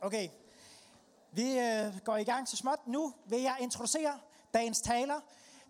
[0.00, 0.28] Okay,
[1.32, 2.86] vi øh, går i gang så småt.
[2.86, 4.18] Nu vil jeg introducere
[4.54, 5.20] dagens taler.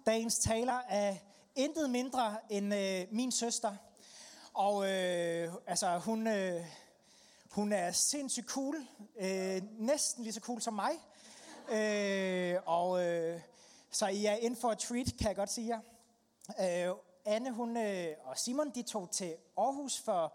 [0.06, 1.16] Dagens taler er
[1.54, 3.76] intet mindre end øh, min søster.
[4.52, 6.64] Og øh, altså, hun, øh,
[7.50, 8.86] hun er sindssygt cool.
[9.18, 10.92] Øh, næsten lige så cool som mig.
[11.68, 13.40] Øh, og øh,
[13.90, 15.80] så I er ind for et treat, kan jeg godt sige
[16.58, 16.88] jer.
[16.88, 20.32] Øh, Anne hun, øh, og Simon de tog til Aarhus for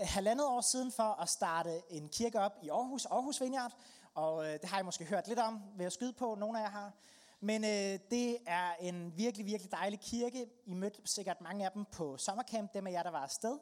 [0.00, 3.72] Øh, halvandet år siden for at starte en kirke op i Aarhus, Aarhus Vineyard.
[4.14, 6.62] Og øh, det har I måske hørt lidt om, ved at skyde på, nogle af
[6.62, 6.92] jer har.
[7.40, 10.46] Men øh, det er en virkelig, virkelig dejlig kirke.
[10.66, 13.58] I mødte sikkert mange af dem på sommercamp, dem af jer, der var afsted.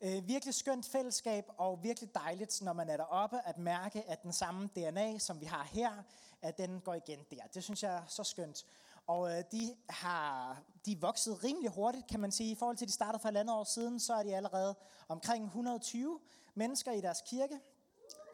[0.00, 4.32] Øh, virkelig skønt fællesskab, og virkelig dejligt, når man er deroppe, at mærke, at den
[4.32, 6.02] samme DNA, som vi har her,
[6.42, 7.42] at den går igen der.
[7.54, 8.64] Det synes jeg er så skønt.
[9.06, 12.50] Og øh, de, har, de er vokset rimelig hurtigt, kan man sige.
[12.50, 14.74] I forhold til, at de startede for et andet år siden, så er de allerede
[15.08, 16.20] omkring 120
[16.54, 17.60] mennesker i deres kirke.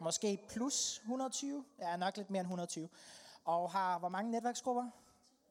[0.01, 1.65] Måske plus 120.
[1.79, 2.89] Ja, nok lidt mere end 120.
[3.45, 4.89] Og har hvor mange netværksgrupper?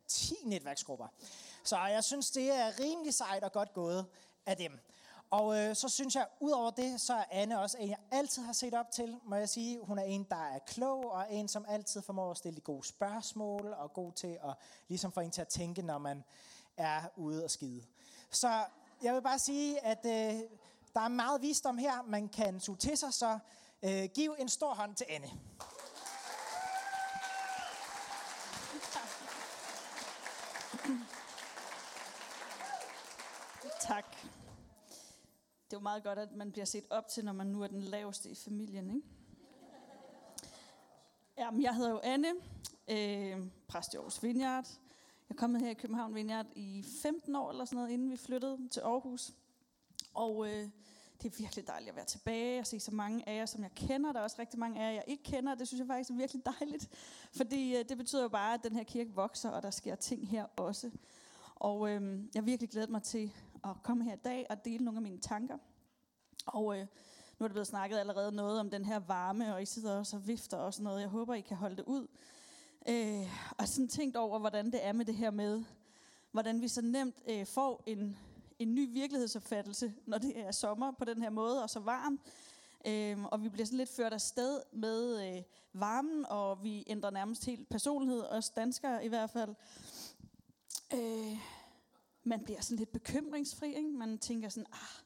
[0.07, 1.07] 10 netværksgrupper.
[1.65, 4.07] Så jeg synes, det er rimelig sejt og godt gået
[4.47, 4.79] af dem.
[5.31, 8.53] Og øh, så synes jeg, udover det, så er Anne også en, jeg altid har
[8.53, 9.79] set op til, må jeg sige.
[9.83, 12.87] Hun er en, der er klog, og en, som altid formår at stille de gode
[12.87, 14.55] spørgsmål, og god til at
[14.89, 16.25] ligesom få en til at tænke, når man
[16.77, 17.85] er ude og skide.
[18.31, 18.65] Så
[19.03, 20.41] jeg vil bare sige, at øh,
[20.95, 23.39] der er meget visdom her, man kan suge til sig, så
[23.83, 25.29] øh, giv en stor hånd til Anne.
[33.81, 34.05] Tak.
[35.69, 37.67] Det er jo meget godt, at man bliver set op til, når man nu er
[37.67, 39.07] den laveste i familien, ikke?
[41.39, 42.29] Jamen, jeg hedder jo Anne,
[42.89, 44.65] øh, præst i Aarhus Vineyard.
[45.29, 48.17] Jeg er kommet her i København Vineyard i 15 år eller sådan noget, inden vi
[48.17, 49.35] flyttede til Aarhus.
[50.15, 50.69] Og øh,
[51.23, 53.71] det er virkelig dejligt at være tilbage og se så mange af jer, som jeg
[53.75, 54.13] kender.
[54.13, 56.15] Der er også rigtig mange af jer, jeg ikke kender, det synes jeg faktisk er
[56.15, 56.89] virkelig dejligt.
[57.33, 60.29] Fordi øh, det betyder jo bare, at den her kirke vokser, og der sker ting
[60.29, 60.91] her også.
[61.55, 62.03] Og øh,
[62.35, 63.33] jeg har virkelig glædet mig til
[63.65, 65.59] at komme her i dag og dele nogle af mine tanker.
[66.47, 66.87] Og øh,
[67.39, 70.17] nu er der blevet snakket allerede noget om den her varme, og I sidder også
[70.17, 71.01] og vifter og sådan noget.
[71.01, 72.07] Jeg håber, I kan holde det ud.
[72.89, 75.65] Øh, og sådan tænkt over, hvordan det er med det her med,
[76.33, 78.17] hvordan vi så nemt øh, får en,
[78.59, 82.21] en ny virkelighedsopfattelse, når det er sommer på den her måde, og så varmt.
[82.87, 85.43] Øhm, og vi bliver sådan lidt ført afsted med øh,
[85.73, 89.55] varmen, og vi ændrer nærmest helt personlighed, os danskere i hvert fald.
[90.95, 91.39] Øh,
[92.29, 93.91] man bliver sådan lidt bekymringsfri, ikke?
[93.91, 95.05] Man tænker sådan, ah,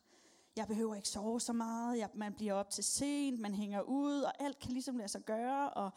[0.57, 4.21] jeg behøver ikke sove så meget, jeg, man bliver op til sent, man hænger ud,
[4.21, 5.91] og alt kan ligesom lade sig gøre, og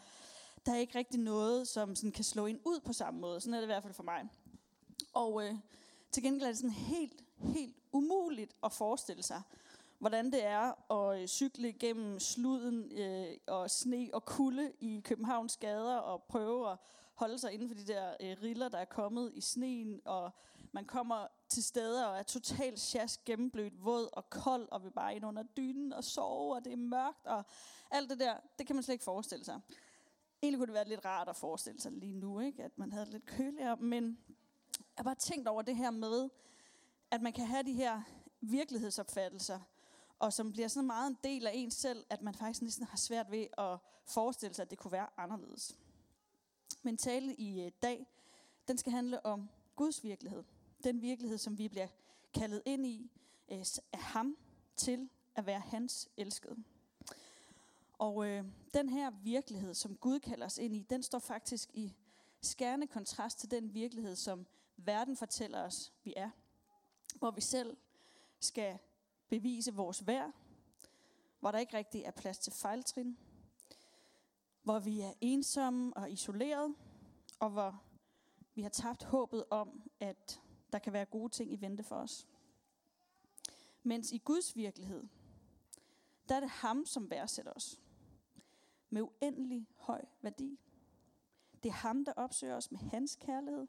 [0.66, 3.40] der er ikke rigtig noget, som sådan kan slå en ud på samme måde.
[3.40, 4.28] Sådan er det i hvert fald for mig.
[5.12, 5.54] Og øh,
[6.10, 9.42] til gengæld er det sådan helt, helt umuligt at forestille sig,
[9.98, 15.56] hvordan det er at øh, cykle gennem sluden øh, og sne og kulde i Københavns
[15.56, 16.78] gader og prøve at
[17.14, 20.30] holde sig inden for de der øh, riller, der er kommet i sneen, og
[20.76, 25.16] man kommer til steder og er totalt sjask, gennemblødt, våd og kold, og vil bare
[25.16, 27.44] ind under dynen og sove, og det er mørkt, og
[27.90, 29.60] alt det der, det kan man slet ikke forestille sig.
[30.42, 32.62] Egentlig kunne det være lidt rart at forestille sig lige nu, ikke?
[32.62, 34.18] at man havde lidt køligere, men
[34.78, 36.28] jeg har bare tænkt over det her med,
[37.10, 38.02] at man kan have de her
[38.40, 39.60] virkelighedsopfattelser,
[40.18, 42.96] og som bliver sådan meget en del af en selv, at man faktisk næsten har
[42.96, 45.78] svært ved at forestille sig, at det kunne være anderledes.
[46.82, 48.06] Men tale i øh, dag,
[48.68, 50.44] den skal handle om Guds virkelighed.
[50.84, 51.88] Den virkelighed, som vi bliver
[52.34, 53.10] kaldet ind i
[53.48, 54.36] øh, af ham
[54.76, 56.56] til at være hans elskede.
[57.98, 58.44] Og øh,
[58.74, 61.94] den her virkelighed, som Gud kalder os ind i, den står faktisk i
[62.42, 66.30] skærende kontrast til den virkelighed, som verden fortæller os, vi er.
[67.14, 67.76] Hvor vi selv
[68.40, 68.78] skal
[69.28, 70.32] bevise vores værd,
[71.40, 73.18] hvor der ikke rigtig er plads til fejltrin,
[74.62, 76.74] hvor vi er ensomme og isoleret,
[77.38, 77.82] og hvor
[78.54, 80.40] vi har tabt håbet om, at
[80.76, 82.26] der kan være gode ting i vente for os.
[83.82, 85.04] Mens i Guds virkelighed,
[86.28, 87.80] der er det ham, som værdsætter os.
[88.90, 90.58] Med uendelig høj værdi.
[91.62, 93.66] Det er ham, der opsøger os med hans kærlighed.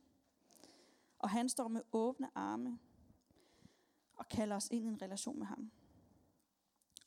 [1.20, 2.80] Og han står med åbne arme
[4.16, 5.72] og kalder os ind i en relation med ham.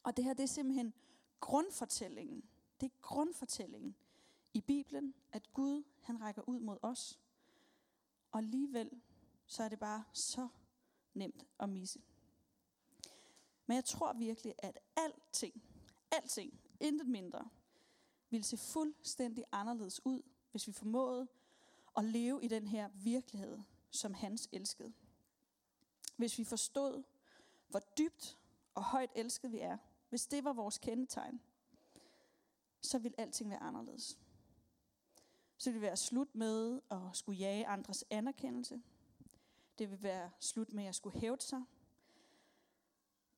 [0.02, 0.94] Og det her, det er simpelthen
[1.40, 2.44] grundfortællingen.
[2.80, 3.96] Det er grundfortællingen
[4.54, 7.20] i Bibelen, at Gud, han rækker ud mod os.
[8.30, 8.90] Og alligevel,
[9.50, 10.48] så er det bare så
[11.14, 12.00] nemt at misse.
[13.66, 15.62] Men jeg tror virkelig, at alting,
[16.10, 17.48] alting, intet mindre,
[18.30, 21.28] ville se fuldstændig anderledes ud, hvis vi formåede
[21.96, 23.58] at leve i den her virkelighed,
[23.90, 24.92] som hans elskede.
[26.16, 27.02] Hvis vi forstod,
[27.68, 28.38] hvor dybt
[28.74, 29.78] og højt elsket vi er.
[30.08, 31.40] Hvis det var vores kendetegn.
[32.80, 34.18] så vil alting være anderledes.
[35.58, 38.82] Så ville det være slut med at skulle jage andres anerkendelse.
[39.80, 41.64] Det vil være slut med at skulle hæve sig.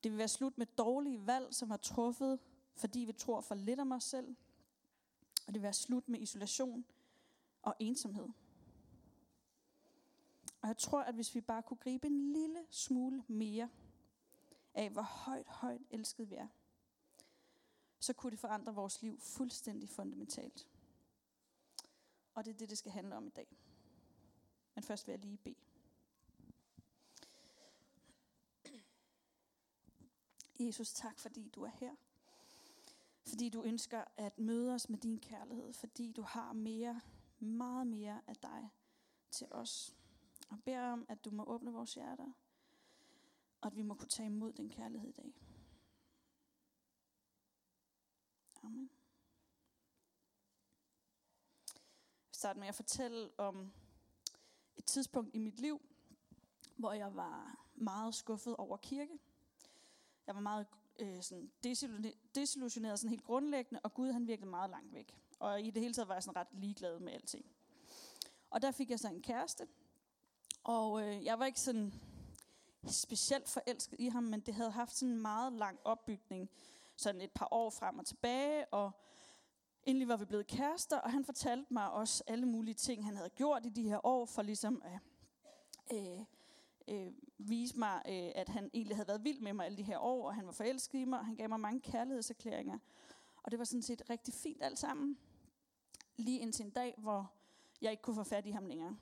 [0.02, 2.38] Det vil være slut med dårlige valg, som har truffet,
[2.74, 4.36] fordi vi tror for lidt om os selv.
[5.46, 6.84] Og det vil være slut med isolation
[7.62, 8.28] og ensomhed.
[10.62, 13.70] Og jeg tror, at hvis vi bare kunne gribe en lille smule mere
[14.74, 16.48] af, hvor højt, højt elsket vi er,
[17.98, 20.68] så kunne det forandre vores liv fuldstændig fundamentalt.
[22.34, 23.56] Og det er det, det skal handle om i dag.
[24.74, 25.71] Men først vil jeg lige bede.
[30.66, 31.94] Jesus, tak fordi du er her.
[33.26, 35.72] Fordi du ønsker at møde os med din kærlighed.
[35.72, 37.00] Fordi du har mere,
[37.38, 38.70] meget mere af dig
[39.30, 39.94] til os.
[40.50, 42.32] Og beder om, at du må åbne vores hjerter.
[43.60, 45.34] Og at vi må kunne tage imod din kærlighed i dag.
[48.62, 48.90] Amen.
[52.28, 53.72] Jeg starter med at fortælle om
[54.76, 55.80] et tidspunkt i mit liv,
[56.76, 59.18] hvor jeg var meget skuffet over kirke.
[60.26, 60.66] Jeg var meget
[60.98, 61.50] øh, sådan
[62.34, 65.16] desillusioneret sådan helt grundlæggende, og Gud han virkede meget langt væk.
[65.38, 67.46] Og i det hele taget var jeg sådan ret ligeglad med alting.
[68.50, 69.68] Og der fik jeg så en kæreste,
[70.64, 71.94] og øh, jeg var ikke sådan
[72.86, 76.50] specielt forelsket i ham, men det havde haft sådan en meget lang opbygning,
[76.96, 78.90] sådan et par år frem og tilbage, og
[79.84, 83.30] endelig var vi blevet kærester, og han fortalte mig også alle mulige ting, han havde
[83.30, 85.00] gjort i de her år, for ligesom at
[85.96, 86.24] øh,
[86.88, 89.98] øh, vise mig, øh, at han egentlig havde været vild med mig alle de her
[89.98, 92.78] år, og han var forelsket i mig, og han gav mig mange kærlighedserklæringer.
[93.42, 95.18] Og det var sådan set rigtig fint alt sammen.
[96.16, 97.32] Lige indtil en dag, hvor
[97.82, 98.96] jeg ikke kunne få fat i ham længere.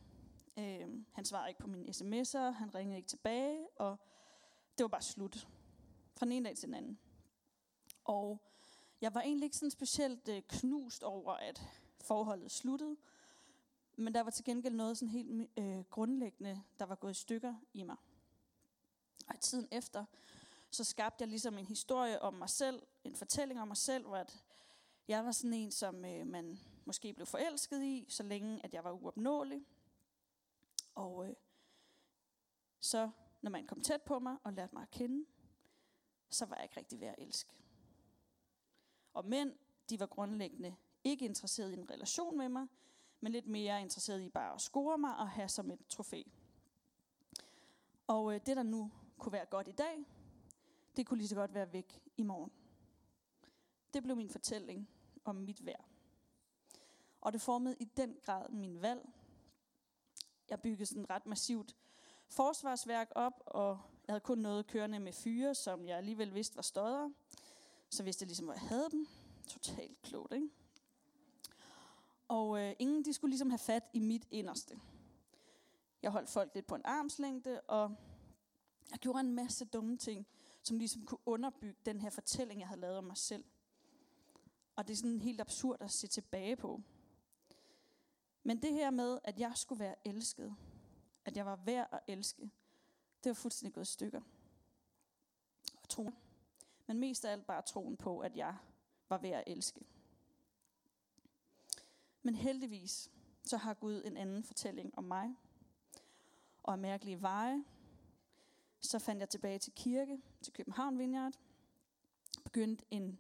[0.58, 3.96] Øh, han svarede ikke på mine sms'er, han ringede ikke tilbage, og
[4.78, 5.48] det var bare slut.
[6.16, 6.98] Fra den ene dag til den anden.
[8.04, 8.40] Og
[9.00, 11.62] jeg var egentlig ikke sådan specielt øh, knust over, at
[12.00, 12.96] forholdet sluttede.
[14.00, 17.54] Men der var til gengæld noget sådan helt øh, grundlæggende, der var gået i stykker
[17.72, 17.96] i mig.
[19.28, 20.04] Og i tiden efter,
[20.70, 24.16] så skabte jeg ligesom en historie om mig selv, en fortælling om mig selv, hvor
[24.16, 24.44] at
[25.08, 28.84] jeg var sådan en, som øh, man måske blev forelsket i, så længe at jeg
[28.84, 29.66] var uopnåelig.
[30.94, 31.34] Og øh,
[32.80, 33.10] så,
[33.42, 35.26] når man kom tæt på mig og lærte mig at kende,
[36.30, 37.50] så var jeg ikke rigtig ved at elske.
[39.12, 39.54] Og mænd,
[39.90, 42.66] de var grundlæggende ikke interesseret i en relation med mig,
[43.20, 46.22] men lidt mere interesseret i bare at score mig og have som et trofæ.
[48.06, 50.04] Og øh, det, der nu kunne være godt i dag,
[50.96, 52.52] det kunne lige så godt være væk i morgen.
[53.94, 54.88] Det blev min fortælling
[55.24, 55.84] om mit værd.
[57.20, 59.08] Og det formede i den grad min valg.
[60.50, 61.76] Jeg byggede sådan ret massivt
[62.28, 66.62] forsvarsværk op, og jeg havde kun noget kørende med fyre, som jeg alligevel vidste var
[66.62, 67.10] stodder.
[67.90, 69.06] Så vidste jeg ligesom, hvor jeg havde dem.
[69.46, 70.48] Totalt klogt, ikke?
[72.30, 74.80] Og øh, ingen de skulle ligesom have fat i mit inderste.
[76.02, 77.96] Jeg holdt folk lidt på en armslængde, og
[78.90, 80.26] jeg gjorde en masse dumme ting,
[80.62, 83.44] som ligesom kunne underbygge den her fortælling, jeg havde lavet om mig selv.
[84.76, 86.82] Og det er sådan helt absurd at se tilbage på.
[88.42, 90.56] Men det her med, at jeg skulle være elsket,
[91.24, 92.50] at jeg var værd at elske,
[93.24, 94.20] det var fuldstændig gået i stykker.
[95.82, 96.16] Og troen.
[96.86, 98.56] Men mest af alt bare troen på, at jeg
[99.08, 99.80] var værd at elske.
[102.22, 103.10] Men heldigvis,
[103.44, 105.36] så har Gud en anden fortælling om mig.
[106.62, 107.64] Og af mærkelige veje,
[108.80, 111.38] så fandt jeg tilbage til kirke, til København Vineyard,
[112.44, 113.18] begyndte en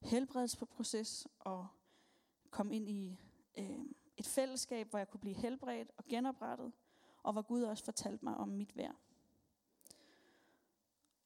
[0.00, 1.66] helbredelsesproces og
[2.50, 3.20] kom ind i
[3.58, 3.80] øh,
[4.16, 6.72] et fællesskab, hvor jeg kunne blive helbredt og genoprettet,
[7.22, 8.96] og hvor Gud også fortalte mig om mit værd.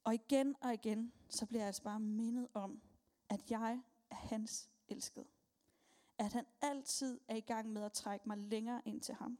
[0.04, 2.82] Og igen og igen, så bliver jeg altså bare mindet om,
[3.28, 3.80] at jeg
[4.10, 5.26] er hans elskede
[6.22, 9.38] at han altid er i gang med at trække mig længere ind til ham.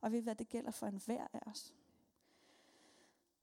[0.00, 1.74] Og ved hvad det gælder for enhver af os.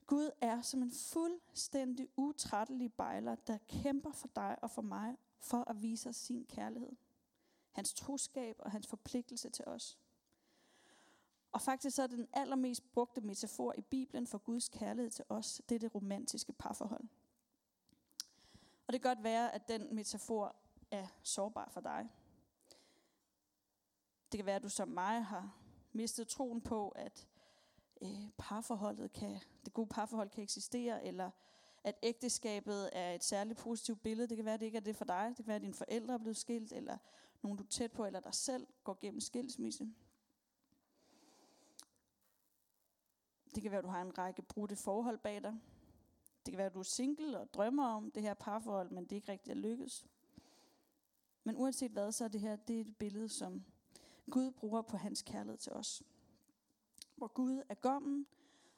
[0.07, 5.69] Gud er som en fuldstændig utrættelig bejler, der kæmper for dig og for mig, for
[5.69, 6.91] at vise os sin kærlighed.
[7.71, 9.97] Hans troskab og hans forpligtelse til os.
[11.51, 15.61] Og faktisk så er den allermest brugte metafor i Bibelen for Guds kærlighed til os,
[15.69, 17.03] det er det romantiske parforhold.
[18.87, 20.55] Og det kan godt være, at den metafor
[20.91, 22.09] er sårbar for dig.
[24.31, 25.57] Det kan være, at du som mig har
[25.93, 27.27] mistet troen på, at
[28.01, 31.31] øh, parforholdet kan, det gode parforhold kan eksistere, eller
[31.83, 34.27] at ægteskabet er et særligt positivt billede.
[34.27, 35.25] Det kan være, at det ikke er det for dig.
[35.27, 36.97] Det kan være, at dine forældre er blevet skilt, eller
[37.41, 39.93] nogen du er tæt på, eller dig selv går gennem skilsmisse.
[43.55, 45.59] Det kan være, at du har en række brudte forhold bag dig.
[46.45, 49.11] Det kan være, at du er single og drømmer om det her parforhold, men det
[49.11, 50.07] er ikke rigtigt at lykkes.
[51.43, 53.63] Men uanset hvad, så er det her det er et billede, som
[54.29, 56.03] Gud bruger på hans kærlighed til os.
[57.15, 58.27] Hvor Gud er gommen,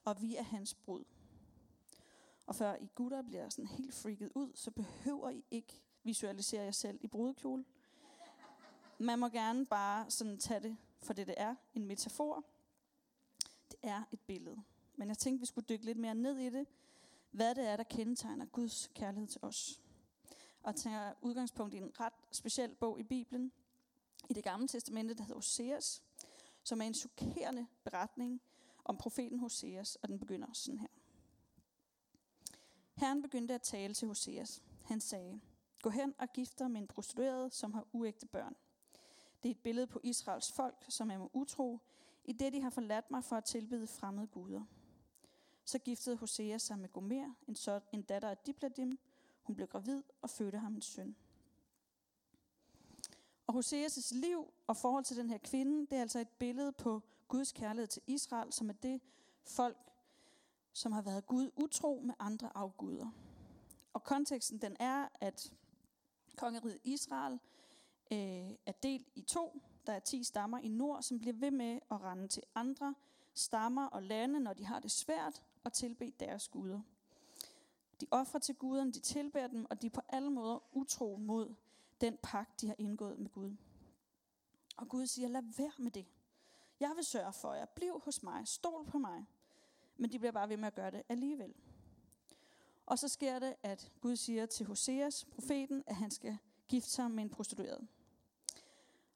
[0.05, 1.03] og vi er hans brud.
[2.45, 6.71] Og før I gutter bliver sådan helt freaket ud, så behøver I ikke visualisere jer
[6.71, 7.65] selv i brudekjole.
[8.99, 11.55] Man må gerne bare sådan tage det for det, det er.
[11.73, 12.43] En metafor.
[13.71, 14.63] Det er et billede.
[14.95, 16.67] Men jeg tænkte, vi skulle dykke lidt mere ned i det.
[17.31, 19.81] Hvad det er, der kendetegner Guds kærlighed til os.
[20.63, 23.51] Og tager udgangspunkt i en ret speciel bog i Bibelen.
[24.29, 26.03] I det gamle testamente, der hedder Hoseas.
[26.63, 28.41] Som er en chokerende beretning
[28.85, 29.95] om profeten Hoseas.
[29.95, 30.87] Og den begynder sådan her.
[32.93, 34.63] Herren begyndte at tale til Hoseas.
[34.83, 35.41] Han sagde,
[35.81, 38.55] gå hen og gift dig med en prostitueret, som har uægte børn.
[39.43, 41.79] Det er et billede på Israels folk, som er med utro,
[42.25, 44.63] i det de har forladt mig for at tilbede fremmede guder.
[45.65, 48.99] Så giftede Hosea sig med Gomer, en, så, en datter af Dibladim.
[49.43, 51.15] Hun blev gravid og fødte ham en søn.
[53.47, 57.01] Og Hoseas' liv og forhold til den her kvinde, det er altså et billede på
[57.27, 59.01] Guds kærlighed til Israel, som er det
[59.45, 59.77] folk,
[60.73, 63.09] som har været Gud utro med andre afguder.
[63.93, 65.53] Og konteksten den er, at
[66.35, 67.39] kongeriget Israel
[68.11, 69.61] øh, er delt i to.
[69.87, 72.95] Der er ti stammer i nord, som bliver ved med at rende til andre
[73.33, 76.81] stammer og lande, når de har det svært, og tilbe deres guder.
[78.01, 81.55] De offrer til guderne, de tilbærer dem, og de er på alle måder utro mod
[82.03, 83.55] den pagt, de har indgået med Gud.
[84.77, 86.05] Og Gud siger, lad være med det.
[86.79, 87.65] Jeg vil sørge for jer.
[87.65, 88.47] Bliv hos mig.
[88.47, 89.25] Stol på mig.
[89.97, 91.53] Men de bliver bare ved med at gøre det alligevel.
[92.85, 97.11] Og så sker det, at Gud siger til Hoseas, profeten, at han skal gifte sig
[97.11, 97.87] med en prostitueret.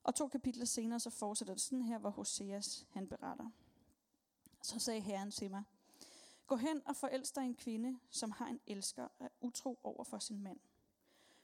[0.03, 3.49] Og to kapitler senere, så fortsætter det sådan her, hvor Hoseas han beretter.
[4.61, 5.63] Så sagde Herren til mig,
[6.47, 10.19] Gå hen og forelsk dig en kvinde, som har en elsker af utro over for
[10.19, 10.59] sin mand.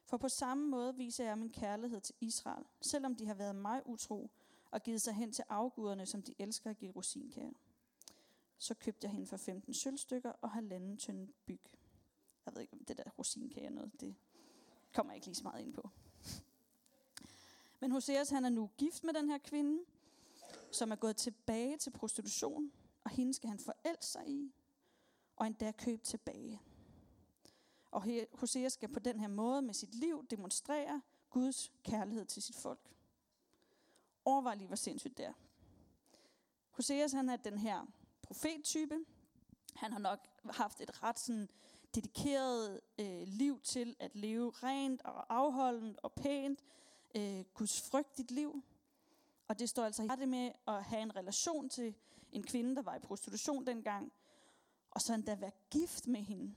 [0.06, 3.82] For på samme måde viser jeg min kærlighed til Israel, selvom de har været mig
[3.86, 4.30] utro
[4.72, 7.52] og givet sig hen til afguderne, som de elsker at give rosinkager.
[8.58, 11.62] Så købte jeg hende for 15 sølvstykker og halvanden tynd byg.
[12.46, 14.16] Jeg ved ikke, om det der rosinkage noget, det
[14.94, 15.90] kommer jeg ikke lige så meget ind på.
[17.80, 19.84] Men Hoseas han er nu gift med den her kvinde,
[20.72, 22.72] som er gået tilbage til prostitution,
[23.04, 24.54] og hende skal han forelske sig i,
[25.36, 26.62] og endda købe tilbage.
[27.94, 32.56] Og Hosea skal på den her måde med sit liv demonstrere Guds kærlighed til sit
[32.56, 32.80] folk.
[34.26, 35.34] Overvej lige, hvor sindssygt det er.
[36.72, 37.86] Hoseas han er den her
[38.22, 39.06] profettype.
[39.76, 41.50] Han har nok haft et ret sådan
[41.96, 46.60] dedikeret øh, liv til at leve rent og afholdent og pænt.
[47.16, 48.64] Øh, Guds frygtigt liv.
[49.48, 51.96] Og det står altså i det med at have en relation til
[52.32, 54.12] en kvinde, der var i prostitution dengang,
[54.92, 56.56] og så endda være gift med hende.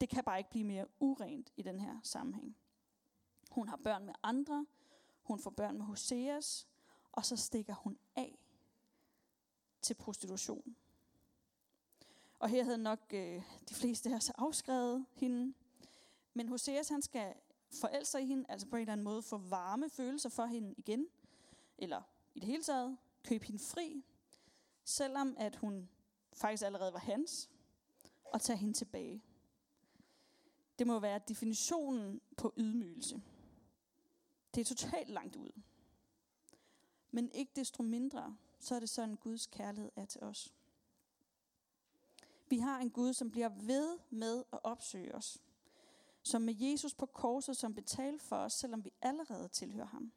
[0.00, 2.56] Det kan bare ikke blive mere urent i den her sammenhæng.
[3.50, 4.66] Hun har børn med andre,
[5.22, 6.68] hun får børn med Hoseas,
[7.12, 8.38] og så stikker hun af
[9.82, 10.76] til prostitution.
[12.38, 15.54] Og her havde nok øh, de fleste her så afskrevet hende.
[16.34, 17.34] Men Hoseas han skal
[17.80, 20.74] forelske sig i hende, altså på en eller anden måde få varme følelser for hende
[20.76, 21.06] igen.
[21.78, 22.02] Eller
[22.34, 24.04] i det hele taget købe hende fri,
[24.84, 25.88] selvom at hun
[26.32, 27.50] faktisk allerede var hans,
[28.24, 29.22] og tage hende tilbage.
[30.78, 33.22] Det må være definitionen på ydmygelse.
[34.54, 35.50] Det er totalt langt ud.
[37.10, 40.54] Men ikke desto mindre, så er det sådan, Guds kærlighed er til os.
[42.48, 45.42] Vi har en Gud, som bliver ved med at opsøge os.
[46.22, 50.12] Som med Jesus på korset, som betaler for os, selvom vi allerede tilhører ham.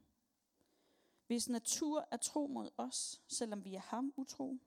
[1.27, 4.57] Hvis natur er tro mod os, selvom vi er ham utro.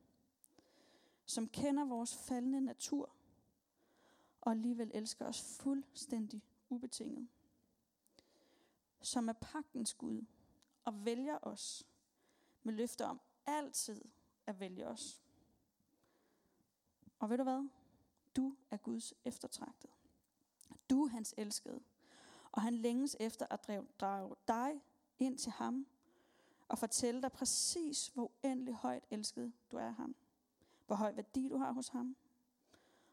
[1.27, 3.13] Som kender vores faldende natur,
[4.41, 7.29] og alligevel elsker os fuldstændig ubetinget.
[9.03, 10.25] Som er pagtens Gud
[10.85, 11.87] og vælger os
[12.63, 14.05] med løfter om altid
[14.47, 15.21] at vælge os.
[17.19, 17.69] Og ved du hvad?
[18.37, 19.91] Du er Guds eftertragtet.
[20.91, 21.81] Du er hans elskede.
[22.53, 24.83] Og han længes efter at drage dig
[25.19, 25.87] ind til ham
[26.69, 30.15] og fortælle dig præcis, hvor uendelig højt elsket du er ham.
[30.87, 32.17] Hvor høj værdi du har hos ham.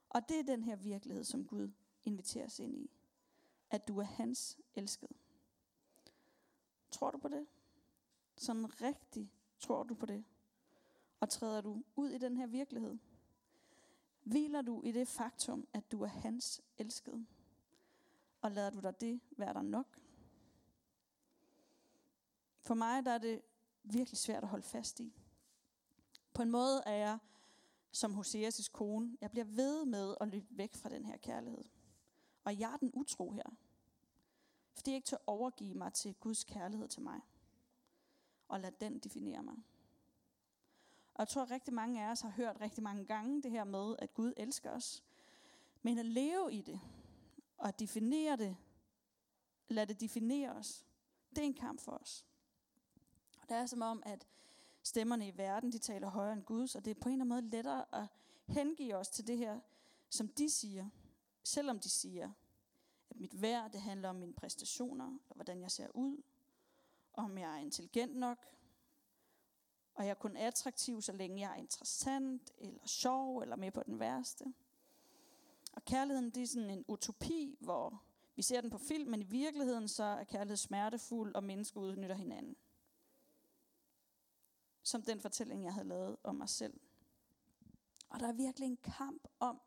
[0.10, 1.72] Og det er den her virkelighed, som Gud
[2.06, 2.92] inviterer os ind i.
[3.70, 5.14] At du er hans elskede.
[6.92, 7.48] Tror du på det?
[8.38, 10.26] Sådan rigtig tror du på det?
[11.20, 12.98] Og træder du ud i den her virkelighed?
[14.24, 17.26] Hviler du i det faktum, at du er hans elskede?
[18.42, 20.00] Og lader du dig det være der nok?
[22.60, 23.42] For mig der er det
[23.84, 25.14] virkelig svært at holde fast i.
[26.34, 27.20] På en måde er jeg
[27.92, 29.18] som Hoseas' kone.
[29.22, 31.64] Jeg bliver ved med at løbe væk fra den her kærlighed.
[32.44, 33.56] Og jeg er den utro her.
[34.74, 37.22] Fordi jeg ikke tør overgive mig til Guds kærlighed til mig.
[38.48, 39.56] Og lad den definere mig.
[41.14, 43.64] Og jeg tror, at rigtig mange af os har hørt rigtig mange gange det her
[43.64, 45.04] med, at Gud elsker os.
[45.82, 46.80] Men at leve i det,
[47.58, 48.58] og at definere det,
[49.68, 50.86] lad det definere os,
[51.30, 52.26] det er en kamp for os.
[53.42, 54.28] Og det er som om, at
[54.88, 57.50] stemmerne i verden, de taler højere end Guds, og det er på en eller anden
[57.50, 58.08] måde lettere at
[58.46, 59.60] hengive os til det her,
[60.10, 60.90] som de siger,
[61.44, 62.32] selvom de siger,
[63.10, 66.24] at mit værd, det handler om mine præstationer, og hvordan jeg ser ud,
[67.14, 68.38] om jeg er intelligent nok,
[69.94, 73.84] og jeg er kun attraktiv, så længe jeg er interessant, eller sjov, eller med på
[73.84, 74.46] den værste.
[75.74, 78.04] Og kærligheden, det er sådan en utopi, hvor
[78.36, 82.16] vi ser den på film, men i virkeligheden så er kærlighed smertefuld, og mennesker udnytter
[82.16, 82.56] hinanden.
[84.88, 86.80] Som den fortælling, jeg havde lavet om mig selv.
[88.10, 89.60] Og der er virkelig en kamp om,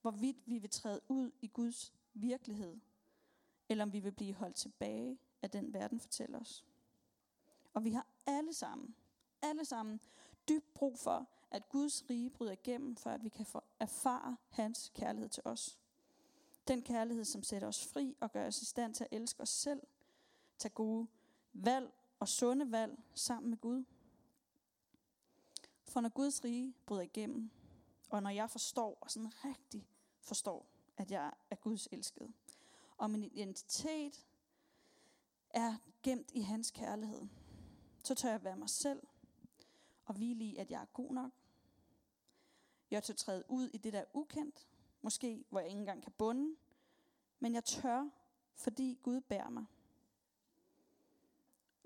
[0.00, 2.76] hvorvidt vi vil træde ud i Guds virkelighed,
[3.68, 6.64] eller om vi vil blive holdt tilbage af den verden fortæller os.
[7.74, 8.94] Og vi har alle sammen,
[9.42, 10.00] alle sammen
[10.48, 14.92] dybt brug for, at Guds rige bryder igennem, for at vi kan få erfare hans
[14.94, 15.78] kærlighed til os.
[16.68, 19.48] Den kærlighed, som sætter os fri og gør os i stand til at elske os
[19.48, 19.82] selv,
[20.58, 21.06] tage gode
[21.52, 23.84] valg og sunde valg sammen med Gud.
[25.84, 27.50] For når Guds rige bryder igennem,
[28.10, 29.88] og når jeg forstår, og sådan rigtig
[30.20, 32.32] forstår, at jeg er Guds elskede,
[32.96, 34.26] og min identitet
[35.50, 37.22] er gemt i hans kærlighed,
[38.04, 39.02] så tør jeg være mig selv,
[40.04, 41.32] og hvile i, at jeg er god nok.
[42.90, 44.68] Jeg tør træde ud i det, der er ukendt,
[45.02, 46.56] måske hvor jeg ikke engang kan bunde,
[47.38, 48.08] men jeg tør,
[48.54, 49.64] fordi Gud bærer mig.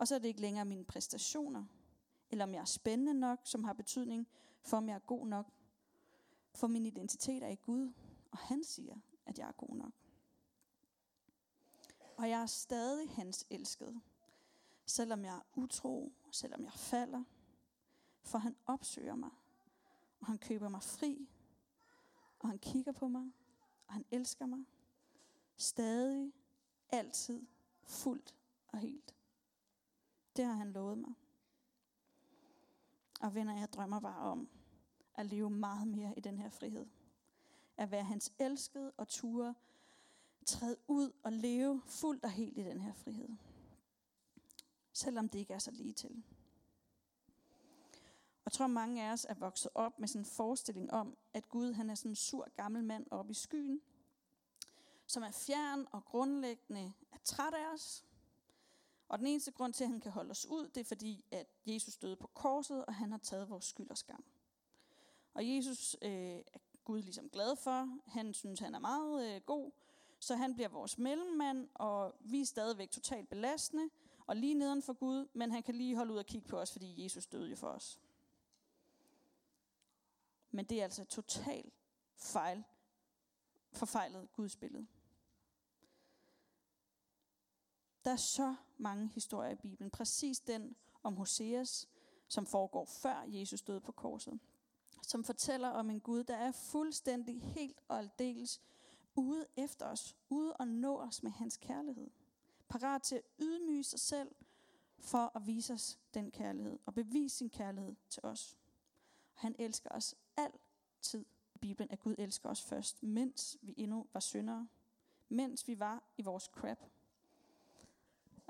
[0.00, 1.64] Og så er det ikke længere mine præstationer,
[2.30, 4.28] eller om jeg er spændende nok, som har betydning
[4.62, 5.46] for, om jeg er god nok.
[6.54, 7.92] For min identitet er i Gud,
[8.30, 9.92] og han siger, at jeg er god nok.
[12.16, 14.00] Og jeg er stadig hans elskede,
[14.86, 17.24] selvom jeg er utro, selvom jeg falder.
[18.22, 19.30] For han opsøger mig,
[20.20, 21.28] og han køber mig fri,
[22.38, 23.32] og han kigger på mig,
[23.86, 24.64] og han elsker mig.
[25.56, 26.32] Stadig,
[26.90, 27.46] altid,
[27.82, 28.34] fuldt
[28.68, 29.14] og helt.
[30.40, 31.14] Det har han lovet mig.
[33.20, 34.48] Og venner, jeg drømmer bare om
[35.14, 36.86] at leve meget mere i den her frihed.
[37.76, 39.54] At være hans elskede og ture,
[40.46, 43.28] træde ud og leve fuldt og helt i den her frihed.
[44.92, 46.24] Selvom det ikke er så lige til.
[48.44, 51.72] Jeg tror, mange af os er vokset op med sådan en forestilling om, at Gud
[51.72, 53.80] han er sådan en sur gammel mand oppe i skyen,
[55.06, 58.04] som er fjern og grundlæggende er træt af os,
[59.10, 61.46] og den eneste grund til, at han kan holde os ud, det er fordi, at
[61.66, 64.24] Jesus døde på korset, og han har taget vores skyld og skam.
[65.34, 66.10] Og Jesus øh,
[66.52, 67.98] er Gud ligesom glad for.
[68.06, 69.70] Han synes, han er meget øh, god.
[70.18, 73.90] Så han bliver vores mellemmand, og vi er stadigvæk totalt belastende,
[74.26, 76.72] og lige neden for Gud, men han kan lige holde ud og kigge på os,
[76.72, 78.00] fordi Jesus døde jo for os.
[80.50, 81.74] Men det er altså totalt
[82.16, 82.64] fejl,
[83.72, 84.86] forfejlet Guds billede.
[88.04, 89.90] Der er så mange historier i Bibelen.
[89.90, 91.88] Præcis den om Hoseas,
[92.28, 94.40] som foregår før Jesus døde på korset.
[95.02, 98.60] Som fortæller om en Gud, der er fuldstændig helt og aldeles
[99.14, 100.16] ude efter os.
[100.28, 102.10] Ude og nå os med hans kærlighed.
[102.68, 104.34] Parat til at ydmyge sig selv
[104.98, 106.78] for at vise os den kærlighed.
[106.86, 108.58] Og bevise sin kærlighed til os.
[109.32, 111.24] Han elsker os altid.
[111.60, 114.68] Bibelen, at Gud elsker os først, mens vi endnu var syndere.
[115.28, 116.78] Mens vi var i vores crap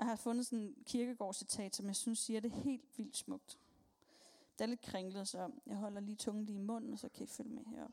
[0.01, 3.59] jeg har fundet sådan en kirkegårdscitat, som jeg synes siger det helt vildt smukt.
[4.57, 7.23] Det er lidt kringlet, så jeg holder lige tungen lige i munden, og så kan
[7.23, 7.87] I følge med her.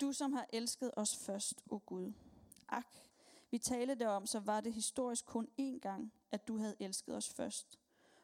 [0.00, 2.12] Du som har elsket os først, o oh Gud.
[2.68, 2.86] Ak,
[3.50, 7.28] vi talte om, så var det historisk kun én gang, at du havde elsket os
[7.28, 7.78] først.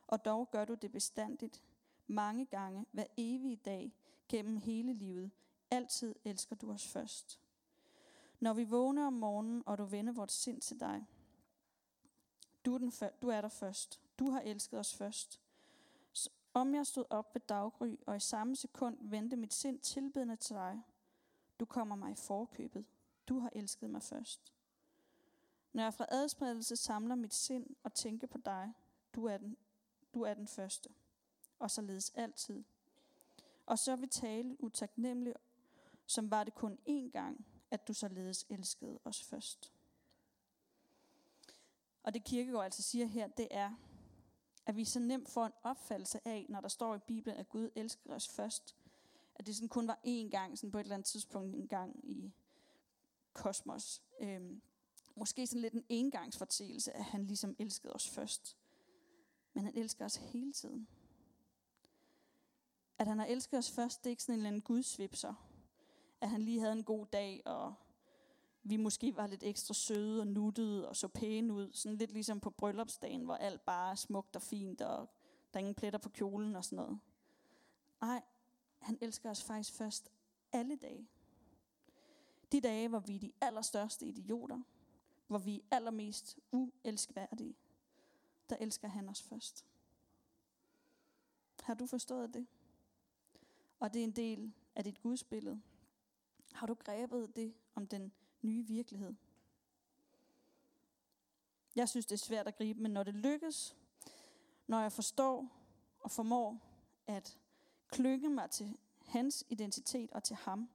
[0.07, 1.62] Og dog gør du det bestandigt,
[2.07, 3.92] mange gange, hver evige dag,
[4.28, 5.30] gennem hele livet.
[5.70, 7.40] Altid elsker du os først.
[8.44, 11.07] Når vi vågner om morgenen, og du vender vores sind til dig.
[12.64, 14.00] Du er, den, du er der først.
[14.18, 15.40] Du har elsket os først.
[16.12, 20.37] Så om jeg stod op ved daggry, og i samme sekund vendte mit sind tilbedende
[20.37, 20.83] til dig.
[21.61, 22.85] Du kommer mig i forkøbet.
[23.28, 24.52] Du har elsket mig først.
[25.72, 28.72] Når jeg fra adspredelse samler mit sind og tænker på dig,
[29.14, 29.57] du er den,
[30.14, 30.90] du er den første.
[31.59, 32.64] Og således altid.
[33.66, 35.35] Og så vil tale utaknemmelig,
[36.07, 39.72] som var det kun én gang, at du således elskede os først.
[42.02, 43.70] Og det kirkegård altså siger her, det er,
[44.66, 47.70] at vi så nemt får en opfattelse af, når der står i Bibelen, at Gud
[47.74, 48.76] elsker os først,
[49.34, 52.10] at det sådan kun var én gang, sådan på et eller andet tidspunkt en gang
[52.10, 52.32] i
[53.32, 54.02] kosmos.
[54.20, 54.62] Øhm,
[55.16, 58.56] måske sådan lidt en engangsfortægelse, at han ligesom elskede os først.
[59.54, 60.88] Men han elsker os hele tiden.
[62.98, 65.54] At han har elsket os først, det er ikke sådan en eller anden gudsvipser.
[66.24, 67.74] At han lige havde en god dag, og
[68.62, 71.72] vi måske var lidt ekstra søde og nuttede og så pæne ud.
[71.72, 75.08] Sådan lidt ligesom på bryllupsdagen, hvor alt bare er smukt og fint, og
[75.52, 77.00] der er ingen pletter på kjolen og sådan noget.
[78.00, 78.22] Nej,
[78.78, 80.12] han elsker os faktisk først
[80.52, 81.08] alle dage.
[82.52, 84.62] De dage, hvor vi er de allerstørste idioter,
[85.26, 87.56] hvor vi er allermest uelskværdige,
[88.50, 89.66] der elsker han os først.
[91.62, 92.46] Har du forstået det?
[93.80, 95.62] Og det er en del af dit gudsbillede.
[96.55, 98.12] Har du grebet det om den
[98.43, 99.14] nye virkelighed?
[101.77, 103.77] Jeg synes, det er svært at gribe, men når det lykkes,
[104.67, 105.49] når jeg forstår
[106.01, 106.61] og formår
[107.07, 107.38] at
[107.88, 110.71] klynge mig til hans identitet og til ham,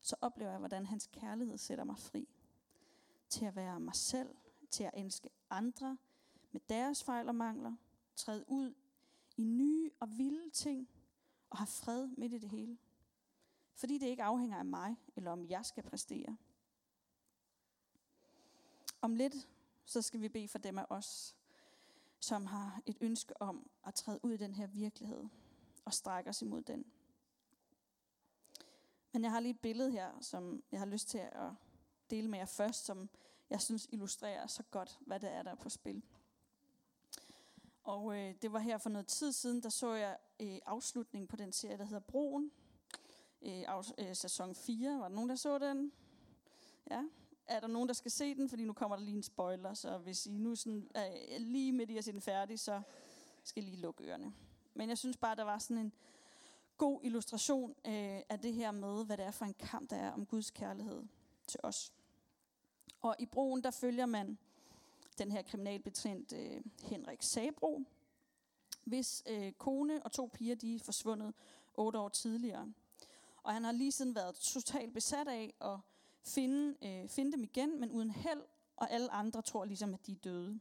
[0.00, 2.28] så oplever jeg, hvordan hans kærlighed sætter mig fri.
[3.28, 4.34] Til at være mig selv,
[4.70, 5.98] til at elske andre
[6.52, 7.76] med deres fejl og mangler,
[8.16, 8.74] træde ud
[9.36, 10.88] i nye og vilde ting
[11.50, 12.78] og have fred midt i det hele.
[13.76, 16.36] Fordi det ikke afhænger af mig, eller om jeg skal præstere.
[19.00, 19.48] Om lidt,
[19.84, 21.36] så skal vi bede for dem af os,
[22.20, 25.24] som har et ønske om at træde ud i den her virkelighed
[25.84, 26.84] og strække os imod den.
[29.12, 31.50] Men jeg har lige et billede her, som jeg har lyst til at
[32.10, 33.08] dele med jer først, som
[33.50, 36.02] jeg synes illustrerer så godt, hvad det er, der er på spil.
[37.84, 41.36] Og øh, det var her for noget tid siden, der så jeg øh, afslutningen på
[41.36, 42.52] den serie, der hedder Broen.
[43.42, 44.98] Øh, af, øh, sæson 4.
[44.98, 45.92] Var der nogen, der så den?
[46.90, 47.02] Ja.
[47.46, 48.48] Er der nogen, der skal se den?
[48.48, 51.90] Fordi nu kommer der lige en spoiler, så hvis I nu sådan, er lige midt
[51.90, 52.82] i at se den færdig, så
[53.44, 54.34] skal I lige lukke ørerne.
[54.74, 55.92] Men jeg synes bare, der var sådan en
[56.78, 60.12] god illustration øh, af det her med, hvad det er for en kamp, der er
[60.12, 61.02] om Guds kærlighed
[61.46, 61.92] til os.
[63.00, 64.38] Og i broen, der følger man
[65.18, 67.82] den her kriminalbetjent øh, Henrik Sabro,
[68.84, 71.34] hvis øh, kone og to piger de er forsvundet
[71.74, 72.72] otte år tidligere.
[73.46, 75.78] Og han har lige siden været totalt besat af at
[76.22, 78.42] finde, øh, finde dem igen, men uden held,
[78.76, 80.60] og alle andre tror ligesom, at de er døde.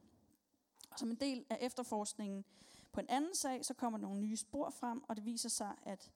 [0.91, 2.45] Og som en del af efterforskningen
[2.91, 6.11] på en anden sag, så kommer nogle nye spor frem, og det viser sig, at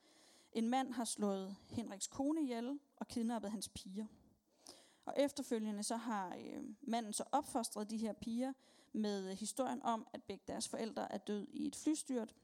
[0.53, 4.05] en mand har slået Henriks kone ihjel og kidnappet hans piger.
[5.05, 8.53] Og efterfølgende så har øh, manden så opfostret de her piger
[8.93, 12.35] med øh, historien om, at begge deres forældre er død i et flystyrt.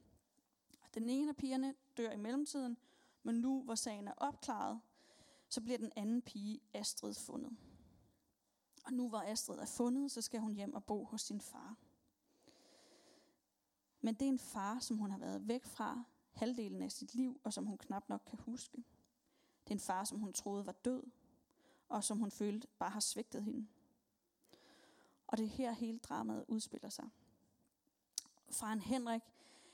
[0.94, 2.78] Den ene af pigerne dør i mellemtiden,
[3.26, 4.82] men nu hvor sagen er opklaret,
[5.50, 7.58] så bliver den anden pige, Astrid, fundet.
[8.86, 11.76] Og nu hvor Astrid er fundet, så skal hun hjem og bo hos sin far.
[14.02, 17.42] Men det er en far, som hun har været væk fra halvdelen af sit liv,
[17.44, 18.78] og som hun knap nok kan huske.
[19.64, 21.04] Det er en far, som hun troede var død,
[21.90, 23.68] og som hun følte bare har svigtet hende.
[25.28, 27.10] Og det er her hele dramaet udspiller sig.
[28.50, 29.22] Faren Henrik,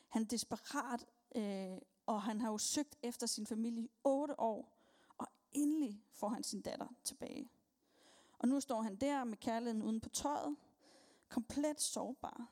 [0.08, 1.78] han desperat, øh,
[2.14, 4.78] og han har jo søgt efter sin familie i otte år,
[5.18, 7.52] og endelig får han sin datter tilbage.
[8.40, 10.56] Og nu står han der med kærligheden uden på tøjet,
[11.30, 12.52] komplet sårbar,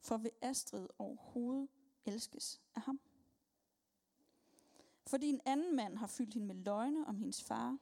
[0.00, 1.68] for vil Astrid overhovedet
[2.04, 3.00] elskes af ham.
[5.06, 7.78] Fordi en anden mand har fyldt hende med løgne om hendes far,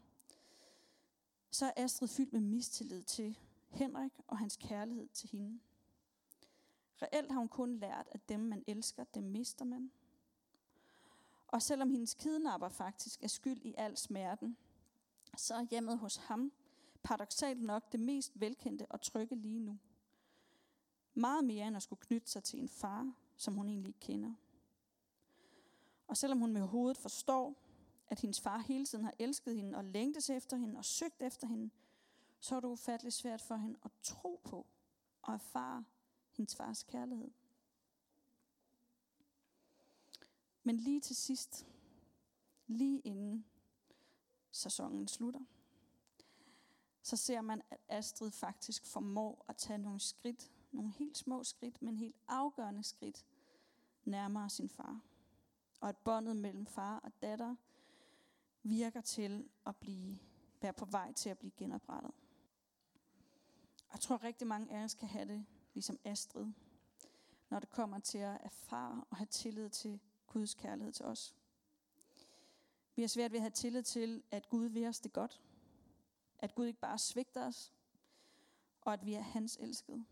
[1.51, 5.61] så er Astrid fyldt med mistillid til Henrik og hans kærlighed til hende.
[7.03, 9.93] Reelt har hun kun lært, at dem man elsker, dem mister man.
[11.57, 14.57] Og selvom hendes kidnapper faktisk er skyld i al smerten,
[15.37, 16.53] så er hjemmet hos ham
[17.03, 19.79] paradoxalt nok det mest velkendte og trygge lige nu.
[21.14, 24.35] Meget mere end at skulle knytte sig til en far, som hun egentlig ikke kender.
[26.09, 27.55] Og selvom hun med hovedet forstår,
[28.09, 31.47] at hendes far hele tiden har elsket hende og længtes efter hende og søgt efter
[31.47, 31.71] hende,
[32.40, 34.66] så er det ufatteligt svært for hende at tro på
[35.23, 35.85] og erfare
[36.33, 37.31] hendes fars kærlighed.
[40.66, 41.66] Men lige til sidst,
[42.66, 43.46] lige inden
[44.50, 45.40] sæsonen slutter,
[47.02, 51.83] så ser man, at Astrid faktisk formår at tage nogle skridt, nogle helt små skridt,
[51.83, 53.26] men helt afgørende skridt,
[54.05, 55.00] nærmere sin far.
[55.81, 57.57] Og at båndet mellem far og datter
[58.62, 60.18] virker til at blive,
[60.61, 62.12] være på vej til at blive genoprettet.
[63.92, 66.46] Jeg tror rigtig mange af os kan have det ligesom Astrid,
[67.50, 71.35] når det kommer til at erfare og have tillid til Guds kærlighed til os.
[72.97, 75.43] Vi har svært ved at have tillid til, at Gud vil os det godt.
[76.39, 77.73] At Gud ikke bare svigter os,
[78.81, 80.05] og at vi er hans elskede.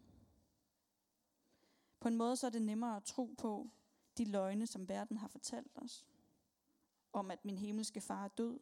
[2.00, 3.70] På en måde så er det nemmere at tro på
[4.18, 6.06] de løgne, som verden har fortalt os.
[7.12, 8.60] Om at min himmelske far er død.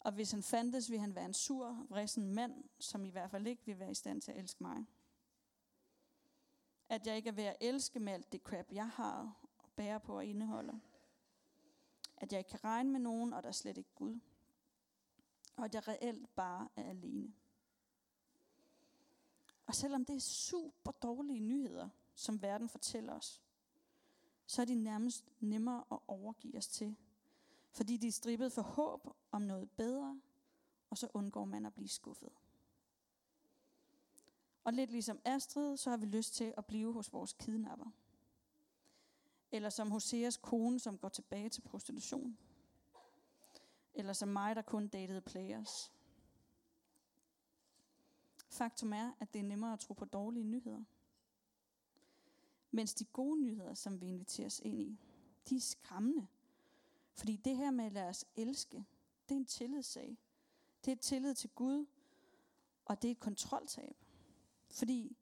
[0.00, 3.46] Og hvis han fandtes, ville han være en sur, vrissen mand, som i hvert fald
[3.46, 4.86] ikke vil være i stand til at elske mig.
[6.88, 9.43] At jeg ikke er ved at elske med alt det crap, jeg har
[9.76, 10.78] bærer på og indeholder.
[12.16, 14.20] At jeg ikke kan regne med nogen, og der er slet ikke Gud.
[15.56, 17.34] Og at jeg reelt bare er alene.
[19.66, 23.42] Og selvom det er super dårlige nyheder, som verden fortæller os,
[24.46, 26.96] så er de nærmest nemmere at overgive os til.
[27.70, 30.20] Fordi de er strippet for håb om noget bedre,
[30.90, 32.30] og så undgår man at blive skuffet.
[34.64, 37.90] Og lidt ligesom Astrid, så har vi lyst til at blive hos vores kidnapper.
[39.54, 42.38] Eller som Hoseas kone, som går tilbage til prostitution.
[43.94, 45.92] Eller som mig, der kun datede players.
[48.48, 50.84] Faktum er, at det er nemmere at tro på dårlige nyheder.
[52.70, 54.98] Mens de gode nyheder, som vi inviteres ind i,
[55.48, 56.26] de er skræmmende.
[57.12, 58.84] Fordi det her med at lade os elske,
[59.28, 60.18] det er en tillidssag.
[60.84, 61.86] Det er et tillid til Gud,
[62.84, 63.96] og det er et kontroltab.
[64.70, 65.16] Fordi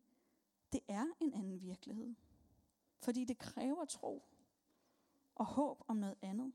[0.72, 2.14] det er en anden virkelighed.
[3.02, 4.22] Fordi det kræver tro
[5.34, 6.52] og håb om noget andet.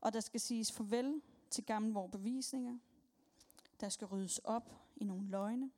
[0.00, 2.78] Og der skal siges farvel til gamle bevisninger.
[3.80, 5.70] Der skal ryddes op i nogle løgne.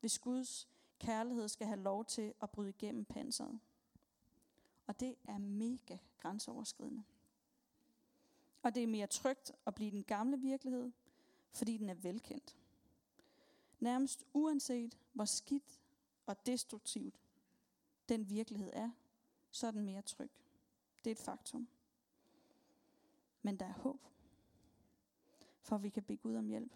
[0.00, 3.60] Hvis Guds kærlighed skal have lov til at bryde igennem panseret.
[4.86, 7.04] Og det er mega grænseoverskridende.
[8.62, 10.92] Og det er mere trygt at blive den gamle virkelighed,
[11.52, 12.56] fordi den er velkendt.
[13.80, 15.80] Nærmest uanset hvor skidt
[16.26, 17.20] og destruktivt
[18.10, 18.90] den virkelighed er,
[19.50, 20.30] så er den mere tryg.
[21.04, 21.68] Det er et faktum.
[23.42, 24.06] Men der er håb,
[25.60, 26.72] for vi kan bede Gud om hjælp.